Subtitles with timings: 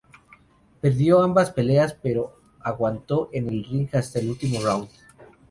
[0.81, 4.89] Perdió ambas peleas pero aguantó en el ring hasta el último round.